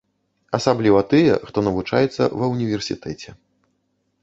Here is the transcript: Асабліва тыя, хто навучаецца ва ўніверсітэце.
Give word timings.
Асабліва 0.57 1.01
тыя, 1.11 1.35
хто 1.51 1.57
навучаецца 1.67 2.23
ва 2.41 2.45
ўніверсітэце. 2.55 3.29